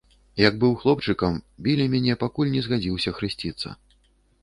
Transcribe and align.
Як 0.43 0.55
быў 0.63 0.73
хлопчыкам, 0.83 1.37
білі 1.69 1.87
мяне, 1.97 2.17
пакуль 2.25 2.53
не 2.57 2.65
згадзіўся 2.71 3.17
хрысціцца. 3.19 3.69